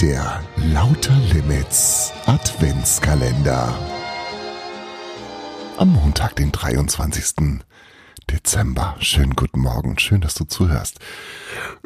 Der 0.00 0.44
Lauter 0.54 1.16
Limits 1.32 2.12
Adventskalender. 2.26 3.76
Am 5.76 5.92
Montag, 5.92 6.36
den 6.36 6.52
23. 6.52 7.58
Dezember. 8.30 8.94
Schönen 9.00 9.34
guten 9.34 9.58
Morgen. 9.58 9.98
Schön, 9.98 10.20
dass 10.20 10.34
du 10.34 10.44
zuhörst. 10.44 11.00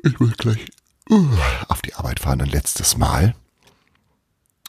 Ich 0.02 0.20
will 0.20 0.32
gleich 0.36 0.66
uh, 1.08 1.26
auf 1.68 1.80
die 1.80 1.94
Arbeit 1.94 2.20
fahren. 2.20 2.42
Ein 2.42 2.50
letztes 2.50 2.98
Mal. 2.98 3.34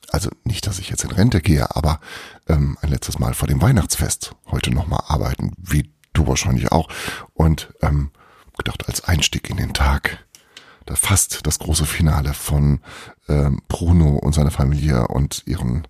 Also 0.10 0.30
nicht, 0.46 0.66
dass 0.66 0.80
ich 0.80 0.90
jetzt 0.90 1.04
in 1.04 1.12
Rente 1.12 1.42
gehe, 1.42 1.76
aber 1.76 2.00
ähm, 2.48 2.78
ein 2.82 2.92
letztes 2.92 3.20
Mal 3.20 3.34
vor 3.34 3.50
dem 3.50 3.62
Weihnachtsfest. 3.62 4.38
Heute 4.52 4.72
nochmal 4.72 5.04
arbeiten, 5.08 5.52
wie 5.58 5.92
du 6.14 6.28
wahrscheinlich 6.28 6.72
auch. 6.72 6.88
Und 7.34 7.74
ähm, 7.82 8.12
gedacht 8.58 8.88
als 8.88 9.04
Einstieg 9.04 9.50
in 9.50 9.58
den 9.58 9.74
Tag 9.74 10.24
fast 10.94 11.46
das 11.46 11.60
große 11.60 11.86
Finale 11.86 12.34
von 12.34 12.80
ähm, 13.30 13.62
Bruno 13.68 14.18
und 14.18 14.34
seiner 14.34 14.52
Familie 14.52 15.08
und 15.08 15.44
ihren 15.46 15.88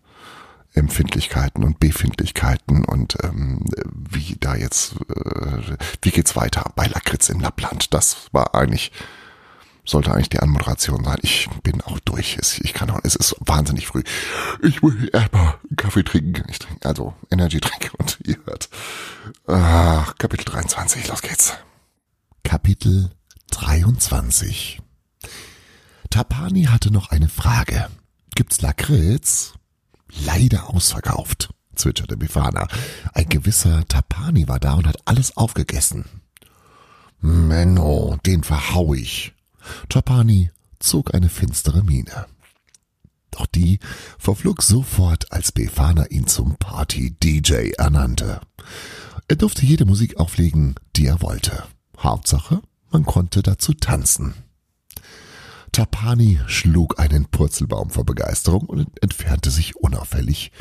Empfindlichkeiten 0.74 1.64
und 1.64 1.80
Befindlichkeiten 1.80 2.84
und 2.84 3.16
ähm, 3.24 3.64
wie 4.10 4.36
da 4.40 4.56
jetzt, 4.56 4.96
äh, 5.10 5.78
wie 6.02 6.12
geht's 6.12 6.36
weiter 6.36 6.72
bei 6.76 6.88
Lakritz 6.88 7.30
in 7.30 7.40
Lappland. 7.40 7.94
Das 7.94 8.28
war 8.32 8.56
eigentlich, 8.56 8.92
sollte 9.86 10.12
eigentlich 10.12 10.30
die 10.30 10.40
Anmoderation 10.40 11.04
sein. 11.04 11.18
Ich 11.22 11.48
bin 11.62 11.82
auch 11.82 12.00
durch. 12.00 12.38
Ich 12.62 12.74
kann 12.74 12.90
auch, 12.90 13.00
es 13.04 13.16
ist 13.16 13.36
wahnsinnig 13.40 13.88
früh. 13.88 14.04
Ich 14.64 14.82
will 14.82 15.10
erstmal 15.14 15.56
Kaffee 15.78 16.04
trinken. 16.04 16.44
Ich 16.50 16.60
trinke 16.60 16.88
also 16.88 17.14
Energy 17.30 17.60
Drink 17.60 17.92
und 18.00 18.18
ihr 18.24 18.38
hört. 18.46 18.70
Ach, 19.46 20.16
Kapitel 20.18 20.46
23, 20.46 21.08
los 21.08 21.22
geht's. 21.22 21.54
Kapitel 22.44 23.12
23 23.52 24.83
Tapani 26.14 26.66
hatte 26.66 26.94
noch 26.94 27.10
eine 27.10 27.28
Frage. 27.28 27.90
Gibt's 28.36 28.62
Lakritz? 28.62 29.54
Leider 30.24 30.70
ausverkauft, 30.70 31.52
zwitscherte 31.74 32.18
Bifana. 32.18 32.68
Ein 33.16 33.30
gewisser 33.30 33.84
Tapani 33.88 34.48
war 34.48 34.60
da 34.60 34.76
und 34.76 34.86
hat 34.86 35.00
alles 35.06 35.36
aufgegessen. 35.38 36.06
Menno, 37.20 38.20
den 38.28 38.44
verhau 38.44 38.94
ich. 38.94 39.34
Tapani 39.90 40.52
zog 40.78 41.16
eine 41.16 41.30
finstere 41.30 41.84
Miene. 41.84 42.28
Doch 43.32 43.48
die 43.48 43.80
verflog 44.20 44.62
sofort, 44.62 45.32
als 45.32 45.52
Befana 45.52 46.06
ihn 46.12 46.28
zum 46.28 46.58
Party-DJ 46.58 47.72
ernannte. 47.80 48.40
Er 49.28 49.36
durfte 49.36 49.66
jede 49.66 49.86
Musik 49.86 50.18
auflegen, 50.18 50.76
die 50.96 51.08
er 51.08 51.24
wollte. 51.24 51.64
Hauptsache, 51.98 52.62
man 52.92 53.04
konnte 53.04 53.42
dazu 53.42 53.74
tanzen. 53.74 54.36
Tapani 55.74 56.40
schlug 56.46 57.00
einen 57.00 57.26
Purzelbaum 57.26 57.90
vor 57.90 58.06
Begeisterung 58.06 58.68
und 58.68 58.88
entfernte 59.02 59.50
sich 59.50 59.76
unauffällig, 59.76 60.52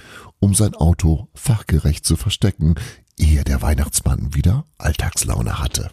um 0.41 0.55
sein 0.55 0.75
Auto 0.75 1.29
fachgerecht 1.35 2.07
zu 2.07 2.17
verstecken, 2.17 2.77
ehe 3.19 3.45
der 3.45 3.61
Weihnachtsmann 3.61 4.35
wieder 4.35 4.65
Alltagslaune 4.79 5.59
hatte. 5.59 5.91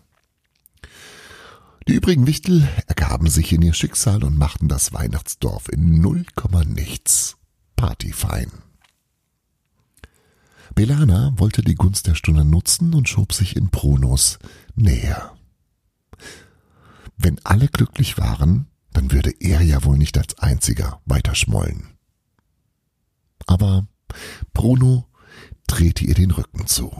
Die 1.89 1.95
übrigen 1.95 2.27
Wichtel 2.27 2.65
ergaben 2.87 3.29
sich 3.29 3.51
in 3.51 3.61
ihr 3.61 3.73
Schicksal 3.73 4.23
und 4.23 4.37
machten 4.37 4.69
das 4.69 4.93
Weihnachtsdorf 4.93 5.67
in 5.67 5.99
null 5.99 6.23
Komma 6.35 6.63
nichts 6.63 7.35
partyfein. 7.75 8.51
Belana 10.75 11.33
wollte 11.35 11.61
die 11.61 11.75
Gunst 11.75 12.07
der 12.07 12.15
Stunde 12.15 12.45
nutzen 12.45 12.93
und 12.93 13.09
schob 13.09 13.33
sich 13.33 13.57
in 13.57 13.69
Brunos 13.69 14.39
näher. 14.75 15.35
Wenn 17.17 17.43
alle 17.43 17.67
glücklich 17.67 18.17
waren, 18.17 18.68
dann 18.93 19.11
würde 19.11 19.33
er 19.39 19.61
ja 19.61 19.83
wohl 19.83 19.97
nicht 19.97 20.17
als 20.17 20.37
einziger 20.39 21.01
weiterschmollen. 21.05 21.97
Aber 23.45 23.87
Bruno 24.53 25.05
drehte 25.67 26.03
ihr 26.03 26.15
den 26.15 26.31
Rücken 26.31 26.67
zu. 26.67 26.91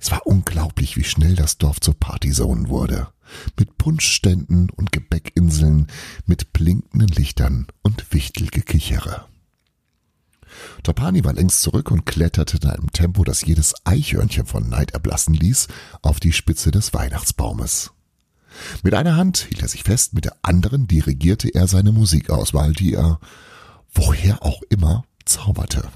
Es 0.00 0.10
war 0.10 0.26
unglaublich, 0.26 0.96
wie 0.96 1.04
schnell 1.04 1.34
das 1.34 1.56
Dorf 1.56 1.80
zur 1.80 1.98
Partyzone 1.98 2.68
wurde. 2.68 3.08
Mit 3.58 3.78
Punschständen 3.78 4.68
und 4.68 4.92
Gebäckinseln, 4.92 5.86
mit 6.26 6.52
blinkenden 6.52 7.08
Lichtern 7.08 7.68
und 7.80 8.12
Wichtelgekichere. 8.12 9.26
Tapani 10.82 11.24
war 11.24 11.32
längst 11.32 11.62
zurück 11.62 11.90
und 11.90 12.04
kletterte 12.04 12.58
in 12.58 12.68
einem 12.68 12.92
Tempo, 12.92 13.24
das 13.24 13.42
jedes 13.46 13.74
Eichhörnchen 13.84 14.44
von 14.44 14.68
Neid 14.68 14.90
erblassen 14.90 15.32
ließ, 15.32 15.68
auf 16.02 16.20
die 16.20 16.32
Spitze 16.32 16.70
des 16.70 16.92
Weihnachtsbaumes. 16.92 17.92
Mit 18.82 18.94
einer 18.94 19.16
Hand 19.16 19.46
hielt 19.48 19.62
er 19.62 19.68
sich 19.68 19.84
fest, 19.84 20.14
mit 20.14 20.24
der 20.24 20.36
anderen 20.42 20.86
dirigierte 20.86 21.48
er 21.48 21.66
seine 21.66 21.92
Musikauswahl, 21.92 22.72
die 22.72 22.94
er, 22.94 23.18
woher 23.92 24.42
auch 24.42 24.62
immer, 24.68 25.04
zauberte. 25.24 25.88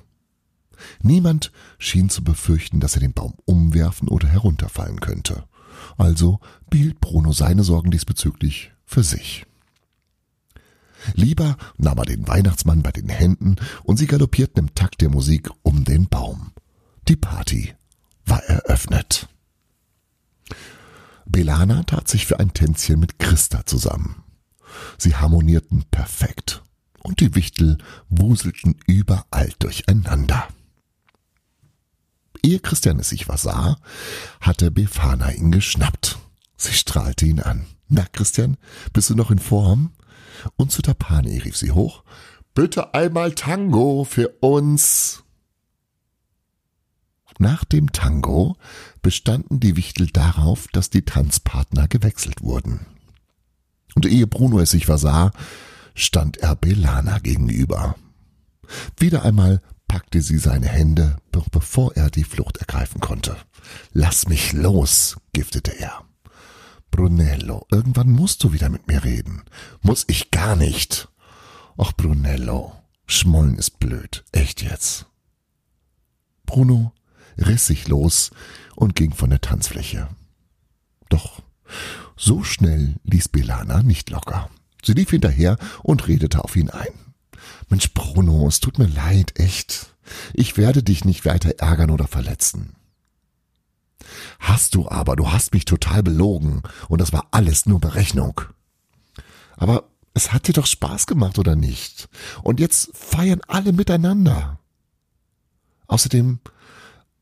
Niemand 1.02 1.52
schien 1.78 2.08
zu 2.08 2.22
befürchten, 2.22 2.80
dass 2.80 2.94
er 2.94 3.00
den 3.00 3.12
Baum 3.12 3.34
umwerfen 3.44 4.08
oder 4.08 4.28
herunterfallen 4.28 5.00
könnte. 5.00 5.44
Also 5.96 6.40
behielt 6.70 7.00
Bruno 7.00 7.32
seine 7.32 7.64
Sorgen 7.64 7.90
diesbezüglich 7.90 8.72
für 8.84 9.02
sich. 9.02 9.44
Lieber 11.14 11.56
nahm 11.76 11.98
er 11.98 12.04
den 12.04 12.26
Weihnachtsmann 12.26 12.82
bei 12.82 12.90
den 12.90 13.08
Händen 13.08 13.56
und 13.84 13.98
sie 13.98 14.06
galoppierten 14.06 14.64
im 14.64 14.74
Takt 14.74 15.00
der 15.00 15.10
Musik 15.10 15.50
um 15.62 15.84
den 15.84 16.08
Baum. 16.08 16.52
Die 17.06 17.16
Party 17.16 17.74
war 18.26 18.42
eröffnet. 18.44 19.28
Belana 21.28 21.82
tat 21.84 22.08
sich 22.08 22.26
für 22.26 22.40
ein 22.40 22.52
Tänzchen 22.54 22.98
mit 22.98 23.18
Christa 23.18 23.64
zusammen. 23.66 24.24
Sie 24.96 25.14
harmonierten 25.14 25.84
perfekt 25.90 26.62
und 27.02 27.20
die 27.20 27.34
Wichtel 27.34 27.78
wuselten 28.08 28.76
überall 28.86 29.52
durcheinander. 29.58 30.48
Ehe 32.42 32.60
Christian 32.60 32.98
es 32.98 33.10
sich 33.10 33.28
was 33.28 33.42
sah, 33.42 33.76
hatte 34.40 34.70
Befana 34.70 35.32
ihn 35.32 35.50
geschnappt. 35.50 36.18
Sie 36.56 36.72
strahlte 36.72 37.26
ihn 37.26 37.40
an. 37.40 37.66
Na, 37.88 38.04
Christian, 38.12 38.56
bist 38.92 39.10
du 39.10 39.14
noch 39.14 39.30
in 39.30 39.38
Form? 39.38 39.92
Und 40.56 40.72
zu 40.72 40.82
Tapani 40.82 41.38
rief 41.38 41.56
sie 41.56 41.72
hoch. 41.72 42.04
Bitte 42.54 42.94
einmal 42.94 43.32
Tango 43.34 44.04
für 44.04 44.28
uns. 44.40 45.24
Nach 47.38 47.64
dem 47.64 47.92
Tango 47.92 48.56
bestanden 49.00 49.60
die 49.60 49.76
Wichtel 49.76 50.08
darauf, 50.08 50.66
dass 50.72 50.90
die 50.90 51.04
Tanzpartner 51.04 51.86
gewechselt 51.86 52.42
wurden. 52.42 52.86
Und 53.94 54.06
ehe 54.06 54.26
Bruno 54.26 54.58
es 54.60 54.70
sich 54.70 54.86
versah, 54.86 55.32
stand 55.94 56.36
er 56.38 56.56
Belana 56.56 57.18
gegenüber. 57.20 57.96
Wieder 58.96 59.24
einmal 59.24 59.62
packte 59.86 60.20
sie 60.20 60.38
seine 60.38 60.68
Hände, 60.68 61.16
bevor 61.50 61.96
er 61.96 62.10
die 62.10 62.24
Flucht 62.24 62.58
ergreifen 62.58 63.00
konnte. 63.00 63.36
Lass 63.92 64.28
mich 64.28 64.52
los, 64.52 65.16
giftete 65.32 65.78
er. 65.78 66.02
Brunello, 66.90 67.66
irgendwann 67.70 68.10
musst 68.10 68.44
du 68.44 68.52
wieder 68.52 68.68
mit 68.68 68.86
mir 68.88 69.04
reden. 69.04 69.42
Muss 69.82 70.04
ich 70.08 70.30
gar 70.30 70.56
nicht. 70.56 71.08
Och, 71.76 71.92
Brunello, 71.96 72.74
Schmollen 73.06 73.56
ist 73.56 73.78
blöd. 73.78 74.24
Echt 74.32 74.62
jetzt. 74.62 75.06
Bruno 76.44 76.92
riss 77.38 77.66
sich 77.66 77.88
los 77.88 78.30
und 78.76 78.94
ging 78.94 79.12
von 79.12 79.30
der 79.30 79.40
Tanzfläche. 79.40 80.08
Doch 81.08 81.42
so 82.16 82.42
schnell 82.42 82.96
ließ 83.04 83.28
Belana 83.28 83.82
nicht 83.82 84.10
locker. 84.10 84.50
Sie 84.82 84.92
lief 84.92 85.10
hinterher 85.10 85.58
und 85.82 86.08
redete 86.08 86.42
auf 86.42 86.56
ihn 86.56 86.70
ein. 86.70 86.92
Mensch, 87.68 87.92
Bruno, 87.94 88.46
es 88.48 88.60
tut 88.60 88.78
mir 88.78 88.86
leid, 88.86 89.38
echt. 89.38 89.94
Ich 90.32 90.56
werde 90.56 90.82
dich 90.82 91.04
nicht 91.04 91.24
weiter 91.24 91.54
ärgern 91.58 91.90
oder 91.90 92.06
verletzen. 92.06 92.74
Hast 94.38 94.74
du 94.74 94.88
aber, 94.88 95.16
du 95.16 95.30
hast 95.30 95.52
mich 95.52 95.64
total 95.64 96.02
belogen 96.02 96.62
und 96.88 97.00
das 97.00 97.12
war 97.12 97.28
alles 97.30 97.66
nur 97.66 97.80
Berechnung. 97.80 98.40
Aber 99.56 99.90
es 100.14 100.32
hat 100.32 100.48
dir 100.48 100.52
doch 100.52 100.66
Spaß 100.66 101.06
gemacht, 101.06 101.38
oder 101.38 101.56
nicht? 101.56 102.08
Und 102.42 102.60
jetzt 102.60 102.90
feiern 102.96 103.40
alle 103.46 103.72
miteinander. 103.72 104.58
Außerdem 105.86 106.40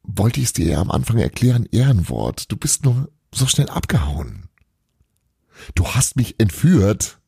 wollte 0.07 0.41
ich 0.41 0.47
es 0.47 0.53
dir 0.53 0.67
ja 0.67 0.81
am 0.81 0.91
Anfang 0.91 1.19
erklären, 1.19 1.67
Ehrenwort. 1.71 2.51
Du 2.51 2.57
bist 2.57 2.85
nur 2.85 3.11
so 3.35 3.47
schnell 3.47 3.69
abgehauen. 3.69 4.49
Du 5.75 5.87
hast 5.87 6.17
mich 6.17 6.41
entführt. 6.41 7.19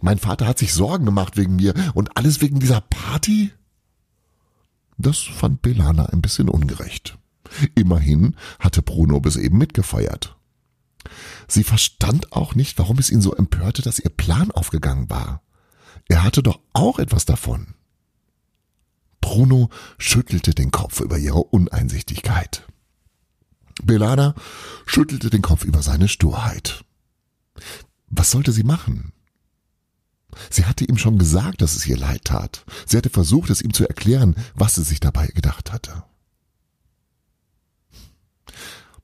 Mein 0.00 0.18
Vater 0.18 0.46
hat 0.46 0.58
sich 0.58 0.72
Sorgen 0.72 1.04
gemacht 1.04 1.36
wegen 1.36 1.56
mir 1.56 1.74
und 1.94 2.16
alles 2.16 2.40
wegen 2.40 2.60
dieser 2.60 2.80
Party? 2.80 3.52
Das 4.98 5.18
fand 5.18 5.62
Belana 5.62 6.06
ein 6.06 6.22
bisschen 6.22 6.48
ungerecht. 6.48 7.18
Immerhin 7.74 8.36
hatte 8.58 8.82
Bruno 8.82 9.20
bis 9.20 9.36
eben 9.36 9.58
mitgefeiert. 9.58 10.36
Sie 11.48 11.64
verstand 11.64 12.32
auch 12.32 12.54
nicht, 12.54 12.78
warum 12.78 12.98
es 12.98 13.10
ihn 13.10 13.22
so 13.22 13.34
empörte, 13.34 13.82
dass 13.82 13.98
ihr 13.98 14.10
Plan 14.10 14.50
aufgegangen 14.50 15.10
war. 15.10 15.42
Er 16.08 16.22
hatte 16.22 16.42
doch 16.42 16.60
auch 16.72 16.98
etwas 16.98 17.24
davon. 17.24 17.74
Bruno 19.30 19.70
schüttelte 19.96 20.56
den 20.56 20.72
Kopf 20.72 20.98
über 20.98 21.16
ihre 21.16 21.44
Uneinsichtigkeit. 21.44 22.66
Belana 23.80 24.34
schüttelte 24.86 25.30
den 25.30 25.40
Kopf 25.40 25.62
über 25.62 25.82
seine 25.82 26.08
Sturheit. 26.08 26.84
Was 28.08 28.32
sollte 28.32 28.50
sie 28.50 28.64
machen? 28.64 29.12
Sie 30.50 30.64
hatte 30.64 30.84
ihm 30.84 30.98
schon 30.98 31.16
gesagt, 31.16 31.62
dass 31.62 31.76
es 31.76 31.86
ihr 31.86 31.96
leid 31.96 32.24
tat. 32.24 32.64
Sie 32.86 32.96
hatte 32.96 33.08
versucht, 33.08 33.50
es 33.50 33.62
ihm 33.62 33.72
zu 33.72 33.86
erklären, 33.86 34.34
was 34.56 34.74
sie 34.74 34.82
sich 34.82 34.98
dabei 34.98 35.28
gedacht 35.28 35.70
hatte. 35.70 36.02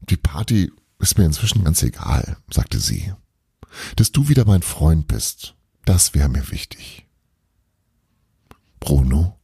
Die 0.00 0.16
Party 0.16 0.72
ist 0.98 1.18
mir 1.18 1.24
inzwischen 1.24 1.62
ganz 1.62 1.84
egal, 1.84 2.36
sagte 2.50 2.80
sie. 2.80 3.14
Dass 3.94 4.10
du 4.10 4.28
wieder 4.28 4.44
mein 4.44 4.62
Freund 4.62 5.06
bist, 5.06 5.54
das 5.84 6.14
wäre 6.14 6.28
mir 6.28 6.50
wichtig. 6.50 7.06
Bruno 8.80 9.35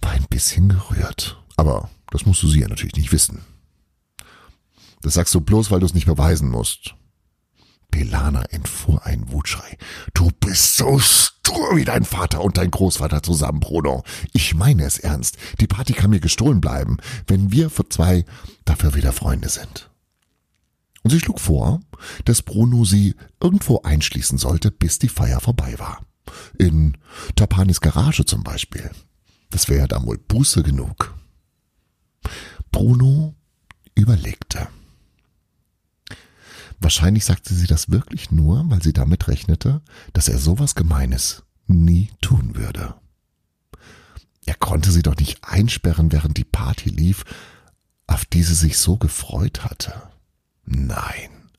war 0.00 0.12
ein 0.12 0.26
bisschen 0.30 0.68
gerührt, 0.68 1.42
aber 1.56 1.90
das 2.10 2.26
musst 2.26 2.42
du 2.42 2.48
sie 2.48 2.60
ja 2.60 2.68
natürlich 2.68 2.96
nicht 2.96 3.12
wissen. 3.12 3.44
Das 5.02 5.14
sagst 5.14 5.34
du 5.34 5.40
bloß, 5.40 5.70
weil 5.70 5.80
du 5.80 5.86
es 5.86 5.94
nicht 5.94 6.06
beweisen 6.06 6.48
musst. 6.50 6.94
Pelana 7.90 8.42
entfuhr 8.50 9.04
ein 9.06 9.30
Wutschrei. 9.32 9.78
Du 10.14 10.30
bist 10.40 10.76
so 10.76 10.98
stur 10.98 11.76
wie 11.76 11.84
dein 11.84 12.04
Vater 12.04 12.42
und 12.42 12.58
dein 12.58 12.70
Großvater 12.70 13.22
zusammen, 13.22 13.60
Bruno. 13.60 14.04
Ich 14.32 14.54
meine 14.54 14.84
es 14.84 14.98
ernst. 14.98 15.38
Die 15.60 15.66
Party 15.66 15.94
kann 15.94 16.10
mir 16.10 16.20
gestohlen 16.20 16.60
bleiben, 16.60 16.98
wenn 17.26 17.50
wir 17.52 17.70
für 17.70 17.88
zwei 17.88 18.24
dafür 18.64 18.94
wieder 18.94 19.12
Freunde 19.12 19.48
sind. 19.48 19.90
Und 21.02 21.10
sie 21.10 21.20
schlug 21.20 21.40
vor, 21.40 21.80
dass 22.24 22.42
Bruno 22.42 22.84
sie 22.84 23.14
irgendwo 23.40 23.80
einschließen 23.82 24.36
sollte, 24.36 24.70
bis 24.70 24.98
die 24.98 25.08
Feier 25.08 25.40
vorbei 25.40 25.78
war. 25.78 26.04
In 26.58 26.96
Tapanis 27.36 27.80
Garage 27.80 28.24
zum 28.24 28.42
Beispiel. 28.42 28.90
Das 29.50 29.68
wäre 29.68 29.80
ja 29.80 29.86
dann 29.86 30.06
wohl 30.06 30.18
Buße 30.18 30.62
genug. 30.62 31.14
Bruno 32.70 33.34
überlegte. 33.94 34.68
Wahrscheinlich 36.80 37.24
sagte 37.24 37.54
sie 37.54 37.66
das 37.66 37.90
wirklich 37.90 38.30
nur, 38.30 38.68
weil 38.70 38.82
sie 38.82 38.92
damit 38.92 39.26
rechnete, 39.26 39.82
dass 40.12 40.28
er 40.28 40.38
sowas 40.38 40.74
Gemeines 40.74 41.42
nie 41.66 42.10
tun 42.20 42.54
würde. 42.54 42.94
Er 44.46 44.54
konnte 44.54 44.90
sie 44.92 45.02
doch 45.02 45.16
nicht 45.16 45.42
einsperren, 45.42 46.12
während 46.12 46.36
die 46.38 46.44
Party 46.44 46.88
lief, 46.88 47.24
auf 48.06 48.24
die 48.24 48.42
sie 48.42 48.54
sich 48.54 48.78
so 48.78 48.96
gefreut 48.96 49.64
hatte. 49.64 50.10
Nein, 50.64 51.50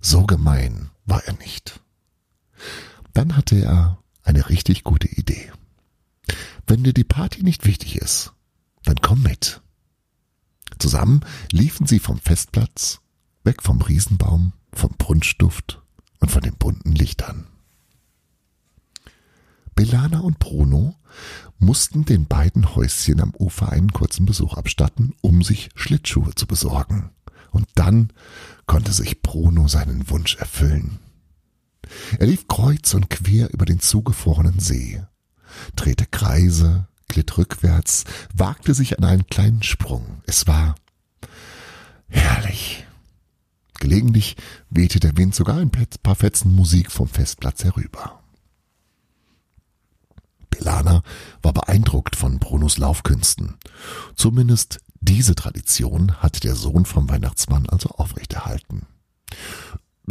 so 0.00 0.26
gemein 0.26 0.90
war 1.06 1.24
er 1.24 1.34
nicht. 1.34 1.80
Dann 3.12 3.36
hatte 3.36 3.62
er 3.62 3.98
eine 4.22 4.48
richtig 4.48 4.84
gute 4.84 5.08
Idee. 5.08 5.50
Wenn 6.66 6.84
dir 6.84 6.92
die 6.92 7.04
Party 7.04 7.42
nicht 7.42 7.66
wichtig 7.66 7.96
ist, 7.96 8.32
dann 8.84 8.96
komm 9.00 9.22
mit. 9.22 9.60
Zusammen 10.78 11.20
liefen 11.50 11.86
sie 11.86 11.98
vom 11.98 12.18
Festplatz 12.18 13.00
weg 13.44 13.62
vom 13.62 13.80
Riesenbaum, 13.80 14.52
vom 14.72 14.94
Punschduft 14.94 15.82
und 16.20 16.30
von 16.30 16.42
den 16.42 16.54
bunten 16.54 16.92
Lichtern. 16.92 17.46
Belana 19.74 20.20
und 20.20 20.38
Bruno 20.38 20.94
mussten 21.58 22.04
den 22.04 22.26
beiden 22.26 22.74
Häuschen 22.74 23.20
am 23.20 23.34
Ufer 23.34 23.70
einen 23.70 23.92
kurzen 23.92 24.26
Besuch 24.26 24.54
abstatten, 24.54 25.14
um 25.22 25.42
sich 25.42 25.70
Schlittschuhe 25.74 26.34
zu 26.34 26.46
besorgen. 26.46 27.10
Und 27.50 27.66
dann 27.74 28.12
konnte 28.66 28.92
sich 28.92 29.22
Bruno 29.22 29.68
seinen 29.68 30.08
Wunsch 30.10 30.36
erfüllen. 30.36 30.98
Er 32.18 32.26
lief 32.26 32.48
kreuz 32.48 32.94
und 32.94 33.10
quer 33.10 33.52
über 33.52 33.64
den 33.64 33.80
zugefrorenen 33.80 34.58
See, 34.60 35.02
drehte 35.76 36.06
Kreise, 36.06 36.88
glitt 37.08 37.36
rückwärts, 37.38 38.04
wagte 38.34 38.74
sich 38.74 38.98
an 38.98 39.04
einen 39.04 39.26
kleinen 39.26 39.62
Sprung. 39.62 40.22
Es 40.26 40.46
war 40.46 40.74
herrlich. 42.08 42.86
Gelegentlich 43.78 44.36
wehte 44.68 45.00
der 45.00 45.16
Wind 45.16 45.34
sogar 45.34 45.56
ein 45.56 45.70
paar 45.70 46.14
Fetzen 46.14 46.54
Musik 46.54 46.92
vom 46.92 47.08
Festplatz 47.08 47.64
herüber. 47.64 48.20
Belana 50.50 51.02
war 51.40 51.54
beeindruckt 51.54 52.16
von 52.16 52.38
Brunos 52.38 52.76
Laufkünsten. 52.76 53.56
Zumindest 54.14 54.80
diese 55.00 55.34
Tradition 55.34 56.16
hatte 56.18 56.40
der 56.40 56.54
Sohn 56.54 56.84
vom 56.84 57.08
Weihnachtsmann 57.08 57.66
also 57.68 57.88
aufrechterhalten. 57.88 58.86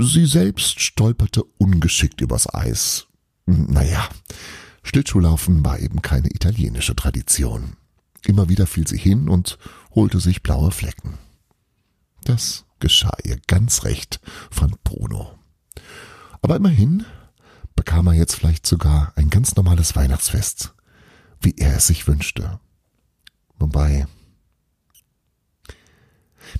Sie 0.01 0.25
selbst 0.25 0.79
stolperte 0.79 1.43
ungeschickt 1.57 2.21
übers 2.21 2.53
Eis. 2.53 3.07
Naja, 3.45 4.07
Schlittschuhlaufen 4.83 5.65
war 5.65 5.79
eben 5.79 6.01
keine 6.01 6.29
italienische 6.29 6.95
Tradition. 6.95 7.75
Immer 8.25 8.47
wieder 8.47 8.65
fiel 8.65 8.87
sie 8.87 8.97
hin 8.97 9.27
und 9.27 9.57
holte 9.93 10.19
sich 10.19 10.41
blaue 10.41 10.71
Flecken. 10.71 11.17
Das 12.23 12.65
geschah 12.79 13.17
ihr 13.23 13.39
ganz 13.47 13.83
recht, 13.83 14.21
fand 14.49 14.81
Bruno. 14.83 15.37
Aber 16.41 16.55
immerhin 16.55 17.05
bekam 17.75 18.07
er 18.07 18.13
jetzt 18.13 18.35
vielleicht 18.35 18.65
sogar 18.65 19.11
ein 19.17 19.29
ganz 19.29 19.55
normales 19.55 19.95
Weihnachtsfest, 19.97 20.73
wie 21.41 21.55
er 21.57 21.75
es 21.75 21.87
sich 21.87 22.07
wünschte. 22.07 22.59
Wobei, 23.57 24.07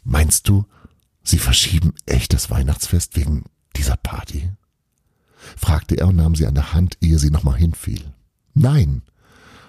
meinst 0.03 0.50
du, 0.50 0.65
sie 1.30 1.40
verschieben 1.40 1.94
echt 2.06 2.34
das 2.34 2.50
Weihnachtsfest 2.50 3.16
wegen 3.16 3.46
dieser 3.76 3.98
Party? 3.98 4.50
fragte 5.56 5.96
er 5.96 6.08
und 6.08 6.18
nahm 6.18 6.36
sie 6.36 6.48
an 6.48 6.56
der 6.56 6.74
Hand, 6.74 6.98
ehe 7.02 7.18
sie 7.18 7.31
nochmal 7.31 7.58
hinfiel. 7.58 8.14
Nein, 8.54 9.04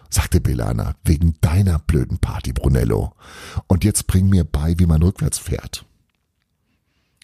sagte 0.09 0.41
Belana, 0.41 0.97
wegen 1.05 1.37
deiner 1.41 1.79
blöden 1.79 2.19
Party, 2.19 2.53
Brunello. 2.53 3.15
Und 3.69 3.85
jetzt 3.85 4.07
bring 4.09 4.29
mir 4.29 4.45
bei, 4.45 4.79
wie 4.79 4.87
man 4.87 5.03
rückwärts 5.03 5.39
fährt. 5.39 5.87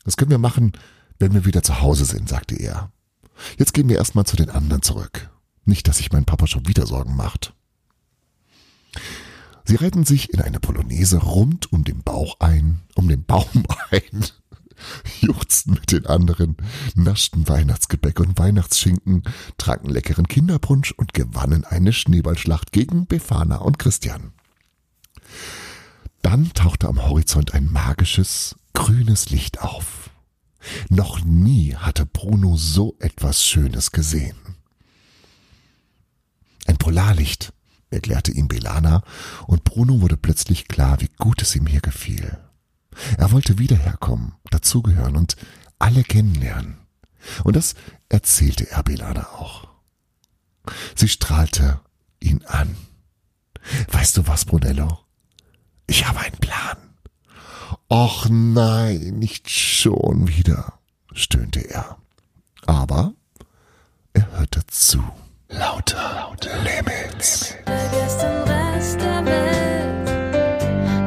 Das 0.05 0.17
können 0.17 0.31
wir 0.31 0.38
machen, 0.38 0.73
wenn 1.19 1.35
wir 1.35 1.44
wieder 1.44 1.62
zu 1.62 1.81
Hause 1.81 2.05
sind, 2.05 2.29
sagte 2.29 2.55
er. 2.55 2.93
Jetzt 3.59 3.75
gehen 3.75 3.88
wir 3.88 3.97
erstmal 3.97 4.25
zu 4.25 4.37
den 4.37 4.50
anderen 4.50 4.83
zurück. 4.83 5.31
Nicht, 5.65 5.88
dass 5.88 5.97
sich 5.97 6.12
mein 6.12 6.25
Papa 6.25 6.47
schon 6.47 6.69
wieder 6.69 6.87
Sorgen 6.87 7.17
macht. 7.17 7.56
Sie 9.68 9.74
reihten 9.74 10.04
sich 10.04 10.32
in 10.32 10.40
eine 10.40 10.60
Polonaise 10.60 11.18
rund 11.18 11.72
um 11.72 11.82
den 11.82 12.04
Bauch 12.04 12.38
ein, 12.38 12.82
um 12.94 13.08
den 13.08 13.24
Baum 13.24 13.66
ein, 13.90 14.24
juchzten 15.20 15.74
mit 15.74 15.90
den 15.90 16.06
anderen, 16.06 16.56
naschten 16.94 17.48
Weihnachtsgebäck 17.48 18.20
und 18.20 18.38
Weihnachtsschinken, 18.38 19.24
tranken 19.58 19.90
leckeren 19.90 20.28
Kinderpunsch 20.28 20.92
und 20.92 21.14
gewannen 21.14 21.64
eine 21.64 21.92
Schneeballschlacht 21.92 22.70
gegen 22.70 23.06
Befana 23.06 23.56
und 23.56 23.80
Christian. 23.80 24.32
Dann 26.23 26.52
tauchte 26.54 26.87
am 26.87 27.02
Horizont 27.02 27.52
ein 27.52 27.70
magisches, 27.70 28.54
grünes 28.73 29.30
Licht 29.30 29.62
auf. 29.62 30.11
Noch 30.88 31.25
nie 31.25 31.75
hatte 31.75 32.06
Bruno 32.06 32.56
so 32.56 32.96
etwas 33.00 33.44
Schönes 33.44 33.90
gesehen. 33.90 34.37
Ein 36.66 36.76
Polarlicht, 36.76 37.52
erklärte 37.90 38.33
ihm 38.33 38.49
Belana, 38.49 39.02
und 39.47 39.64
Bruno 39.64 40.00
wurde 40.00 40.16
plötzlich 40.16 40.69
klar, 40.69 41.00
wie 41.00 41.11
gut 41.19 41.43
es 41.43 41.55
ihm 41.57 41.66
hier 41.66 41.81
gefiel. 41.81 42.38
Er 43.19 43.31
wollte 43.33 43.59
wieder 43.59 43.76
herkommen, 43.76 44.33
dazugehören 44.50 45.16
und 45.16 45.37
alle 45.78 46.02
kennenlernen. 46.02 46.78
Und 47.45 47.57
das 47.57 47.75
erzählte 48.09 48.71
er 48.71 48.83
Belana 48.83 49.28
auch. 49.31 49.69
Sie 50.95 51.09
strahlte 51.09 51.81
ihn 52.21 52.45
an. 52.47 52.76
Weißt 53.90 54.16
du 54.16 54.26
was, 54.26 54.45
Brunello? 54.45 54.99
Ich 55.87 56.07
habe 56.07 56.21
einen 56.21 56.38
Plan. 56.38 56.76
Ach 57.88 58.26
nein, 58.28 59.19
nicht 59.19 59.50
schon 59.50 60.28
wieder, 60.28 60.78
stöhnte 61.12 61.61
er. 61.61 61.99
Aber 62.66 63.12
er 64.12 64.31
hörte 64.33 64.66
zu. 64.66 65.05
Lauter, 65.49 66.15
lauter 66.15 66.57
Limits. 66.62 67.55
Vergiss 67.65 68.19
den 68.19 68.43
Rest 68.43 69.00
der 69.00 69.25
Welt, 69.25 70.09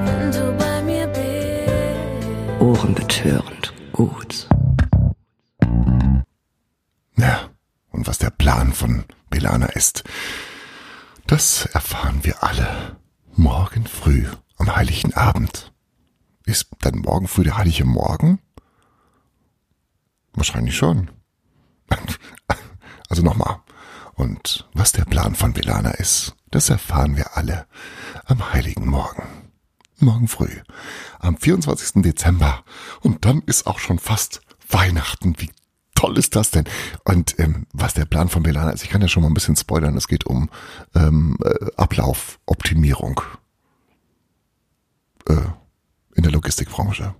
wenn 0.05 0.31
du 0.31 0.57
bei 0.57 0.81
mir 0.83 1.07
bist. 1.07 2.61
Ohrenbetörend 2.61 3.73
gut. 3.91 4.47
Ja, 7.17 7.49
und 7.91 8.07
was 8.07 8.17
der 8.17 8.29
Plan 8.29 8.71
von 8.73 9.03
Belana 9.29 9.67
ist, 9.67 10.03
das 11.27 11.65
erfahren 11.65 12.23
wir 12.23 12.41
alle 12.43 12.97
morgen 13.35 13.85
früh 13.85 14.25
am 14.57 14.73
heiligen 14.75 15.13
Abend. 15.13 15.73
Ist 16.45 16.69
dann 16.79 16.99
morgen 16.99 17.27
früh 17.27 17.43
der 17.43 17.57
heilige 17.57 17.85
Morgen? 17.85 18.39
Wahrscheinlich 20.33 20.75
schon. 20.77 21.11
Also 23.11 23.23
nochmal. 23.23 23.59
Und 24.19 24.67
was 24.73 24.91
der 24.91 25.05
Plan 25.05 25.33
von 25.33 25.53
Belana 25.53 25.91
ist, 25.91 26.35
das 26.51 26.69
erfahren 26.69 27.15
wir 27.15 27.37
alle 27.37 27.65
am 28.25 28.51
heiligen 28.51 28.85
Morgen. 28.85 29.23
Morgen 29.99 30.27
früh, 30.27 30.59
am 31.19 31.37
24. 31.37 32.01
Dezember. 32.03 32.65
Und 32.99 33.23
dann 33.23 33.41
ist 33.43 33.65
auch 33.65 33.79
schon 33.79 33.97
fast 33.97 34.41
Weihnachten. 34.67 35.35
Wie 35.37 35.49
toll 35.95 36.17
ist 36.17 36.35
das 36.35 36.51
denn? 36.51 36.65
Und 37.05 37.39
ähm, 37.39 37.65
was 37.71 37.93
der 37.93 38.03
Plan 38.03 38.27
von 38.27 38.43
Belana 38.43 38.71
ist, 38.71 38.83
ich 38.83 38.89
kann 38.89 39.01
ja 39.01 39.07
schon 39.07 39.23
mal 39.23 39.29
ein 39.29 39.33
bisschen 39.33 39.55
spoilern. 39.55 39.95
Es 39.95 40.09
geht 40.09 40.25
um 40.25 40.49
ähm, 40.95 41.37
äh, 41.41 41.67
Ablaufoptimierung. 41.77 43.21
Äh, 45.29 45.35
in 46.15 46.23
der 46.23 46.33
Logistikbranche. 46.33 47.15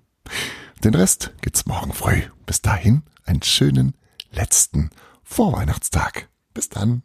Den 0.84 0.96
Rest 0.96 1.32
gibt's 1.40 1.66
morgen 1.66 1.94
früh. 1.94 2.24
Bis 2.46 2.62
dahin 2.62 3.04
einen 3.24 3.42
schönen 3.42 3.96
letzten 4.32 4.90
Vorweihnachtstag. 5.24 6.29
Bis 6.54 6.70
dann. 6.70 7.04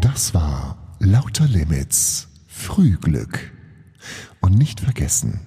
Das 0.00 0.34
war 0.34 0.96
Lauter 0.98 1.46
Limits 1.46 2.28
Frühglück. 2.46 3.52
Und 4.40 4.56
nicht 4.56 4.80
vergessen, 4.80 5.40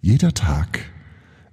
jeder 0.00 0.34
Tag 0.34 0.80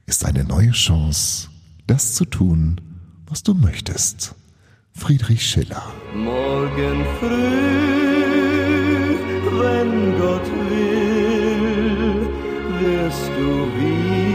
ist 0.05 0.25
eine 0.25 0.43
neue 0.43 0.71
Chance, 0.71 1.49
das 1.85 2.15
zu 2.15 2.25
tun, 2.25 2.81
was 3.27 3.43
du 3.43 3.53
möchtest. 3.53 4.35
Friedrich 4.91 5.45
Schiller. 5.45 5.83
Morgen 6.15 7.05
früh, 7.19 7.27
wenn 9.59 10.17
Gott 10.17 10.47
will, 10.69 12.29
wirst 12.79 13.27
du 13.37 13.67
wieder 13.77 14.26